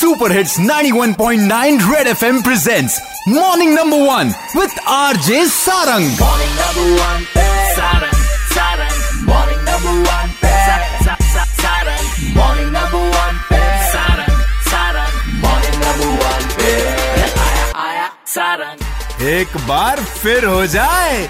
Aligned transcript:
Super 0.00 0.32
hits 0.32 0.56
91.9 0.60 1.80
red 1.92 2.06
FM 2.06 2.40
presents 2.42 3.00
morning 3.28 3.72
number 3.74 4.00
one 4.08 4.32
with 4.56 4.78
RJ 4.96 5.44
Sarang 5.54 6.18
Morning 6.20 6.52
number 6.58 6.84
one, 6.98 7.24
Saturn, 7.78 8.20
Saturn. 8.52 8.94
Morning 9.28 9.60
number 9.68 9.94
one, 10.10 10.30
Saturn, 10.42 11.16
Saturn. 11.62 12.04
Morning 12.36 12.70
number 12.76 13.02
one, 13.16 13.40
Saturn, 13.94 14.38
Saturn. 14.70 15.18
Morning 15.46 15.76
number 15.84 16.10
one, 16.22 16.46
आया 17.46 17.66
आया 17.86 18.08
Saturn. 18.36 18.86
एक 19.34 19.56
बार 19.68 20.04
फिर 20.22 20.44
हो 20.44 20.64
जाए 20.76 21.28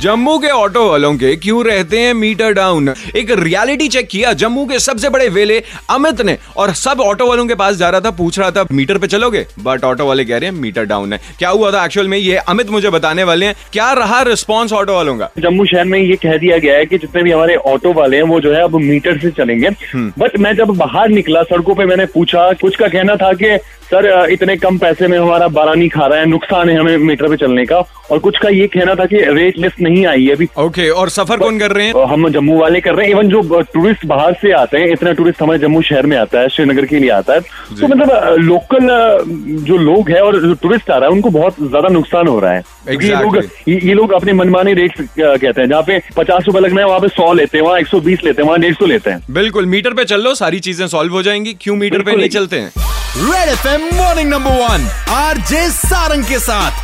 जम्मू 0.00 0.38
के 0.38 0.48
auto 0.48 0.88
वालों 0.90 1.12
के 1.14 1.34
क्यों 1.36 1.64
रहते 1.64 1.98
हैं 1.98 2.14
मीटर 2.14 2.52
डाउन 2.52 2.88
एक 3.16 3.30
रियलिटी 3.38 3.88
चेक 3.88 4.08
किया 4.08 4.32
जम्मू 4.32 4.64
के 4.66 4.78
सबसे 4.78 5.08
बड़े 5.08 5.28
वेले 5.28 5.62
अमित 5.90 6.20
ने 6.20 6.36
और 6.56 6.72
सब 6.74 7.00
ऑटो 7.00 7.26
वालों 7.26 7.46
के 7.46 7.54
पास 7.54 7.76
जा 7.76 7.88
रहा 7.90 8.00
था 8.00 8.10
पूछ 8.10 8.38
रहा 8.38 8.50
था 8.50 8.64
मीटर 8.72 8.98
पे 8.98 9.06
चलोगे? 9.06 9.44
बट 9.60 9.84
ऑटो 9.84 10.06
वाले 10.06 10.24
कह 10.24 10.38
रहे 10.38 10.50
हैं 10.50 10.56
मीटर 10.56 10.84
डाउन 10.84 11.12
है. 11.12 11.20
क्या 11.38 11.48
हुआ 11.48 11.70
था 11.72 11.84
एक्चुअल 11.84 12.08
में? 12.08 12.18
ये 12.18 12.36
अमित 12.36 12.70
मुझे 12.70 12.90
बताने 12.90 13.24
वाले 13.24 13.46
हैं 13.46 13.54
क्या 13.72 13.92
रहा 13.92 14.20
रिस्पॉन्स 14.22 14.72
ऑटो 14.72 14.94
वालों 14.94 15.16
का? 15.18 15.30
जम्मू 15.38 15.64
शहर 15.64 15.84
में 15.84 15.98
ये 15.98 16.16
कह 16.16 16.36
दिया 16.36 16.58
गया 16.58 16.76
है 16.76 16.86
कि 16.86 16.98
जितने 16.98 17.22
भी 17.22 17.30
हमारे 17.30 17.56
ऑटो 17.56 17.92
वाले 17.92 18.16
हैं 18.16 18.24
वो 18.24 18.40
जो 18.40 18.52
है 18.54 18.62
अब 18.64 18.76
मीटर 18.80 19.18
से 19.18 19.30
चलेंगे। 19.30 19.70
बट 20.18 20.38
मैं 20.38 20.54
जब 20.56 20.76
बाहर 20.76 21.08
निकला 21.08 21.42
सड़कों 21.44 21.74
पे 21.74 21.84
मैंने 21.84 22.06
पूछा 22.14 22.52
कुछ 22.62 22.76
का 22.76 22.88
कहना 22.88 23.16
था 23.16 23.32
कि 23.32 23.56
सर 23.84 24.06
इतने 24.30 24.56
कम 24.56 24.78
पैसे 24.78 25.08
में 25.08 25.18
हमारा 25.18 25.48
बारह 25.48 25.74
नहीं 25.74 25.88
खा 25.88 26.06
रहा 26.06 26.18
है 26.18 26.26
नुकसान 26.26 26.68
है 26.70 26.78
हमें 26.78 26.96
मीटर 26.98 27.28
पे 27.28 27.36
चलने 27.36 27.64
का। 27.66 27.82
और 28.10 28.18
कुछ 28.18 28.38
का 28.38 28.48
ये 28.48 28.66
कहना 28.66 28.94
था 28.94 29.04
कि 29.06 29.16
रेट 29.34 29.58
लिस्ट 29.58 29.80
नहीं 29.84 30.04
आई 30.06 30.24
है 30.24 30.32
अभी। 30.32 30.48
ओके 30.48 30.80
okay, 30.80 30.90
और 30.92 31.08
सफ़र 31.10 31.38
कौन 31.38 31.58
कर 31.58 31.72
रहे 31.72 31.86
हैं? 31.86 32.04
हम 32.08 32.28
जम्मू 32.32 32.58
वाले 32.60 32.80
कर 32.80 32.94
रहे 32.94 33.06
हैं। 33.06 33.12
इवन 33.12 33.28
जो 33.28 33.60
टूरिस्ट 33.74 34.06
बाहर 34.06 34.36
से 34.42 34.52
आते 34.54 34.78
हैं 34.78 34.92
इतना 34.92 35.12
टूरिस्ट 35.12 35.42
हमारे 35.42 35.58
जम्मू 35.58 35.82
शहर 35.82 36.06
में 36.06 36.16
आता 36.16 36.40
है 36.40 36.48
श्रीनगर 36.48 36.84
के 36.86 36.98
लिए 36.98 37.10
आता 37.12 37.32
है। 37.32 37.40
तो 37.80 37.88
मतलब 37.88 38.36
लोकल 38.40 38.88
जो 39.66 39.76
लोग 39.78 40.10
है 40.10 40.20
और 40.22 40.40
जो 40.40 40.54
टूरिस्ट 40.62 40.90
आ 40.90 40.96
रहा 40.96 41.08
है 41.08 41.14
उनको 41.14 41.30
बहुत 41.30 41.56
ज़्यादा 41.60 41.88
नुकसान 41.90 42.28
हो 42.28 42.38
रहा 42.40 42.52
है। 42.52 42.62
क्योंकि 42.86 43.06
ये 43.06 43.20
लोग 43.22 43.36
ये 43.68 43.78
ये 43.84 43.94
लोग 43.94 44.12
अपने 44.12 44.32
मनमाने 44.32 44.74
रेट 44.74 45.00
कहते 45.18 45.60
हैं। 45.60 45.68
जहाँ 45.68 45.82
पे 45.82 46.00
पचास 46.16 46.44
रुपए 46.46 46.60
लगना 46.60 46.80
है 46.80 46.86
वहाँ 46.86 47.00
पे 47.00 47.08
सौ 47.10 47.32
लेते 47.32 47.58
हैं 47.58 47.64
वहाँ 47.64 47.78
एक 47.80 47.86
सौ 47.86 48.00
बीस 48.00 48.24
लेते 48.24 48.42
हैं 48.42 48.48
वहाँ 48.48 48.60
डेढ़ 48.60 48.74
सौ 48.74 48.86
लेते 48.86 49.10
हैं। 49.10 49.22
बिल्कुल 49.30 49.66
मीटर 49.66 49.94
पे 49.94 50.04
चल 50.04 50.22
लो 50.22 50.34
सारी 50.34 50.60
चीज़ें 50.60 50.86
सॉल्व 50.88 51.12
हो 51.12 51.22
जाएँगी। 51.22 51.56
क्यों 51.60 51.76
मीटर 51.76 52.02
पे 52.02 52.16
नहीं 52.16 52.28
चलते 52.30 52.58
हैं? 52.58 52.72
Red 53.18 53.48
FM 53.48 53.88
morning 53.96 54.30
number 54.30 54.60
one 54.60 54.88
RJ 55.12 55.68
Sarang 55.70 56.24
के 56.24 56.38
साथ। 56.40 56.83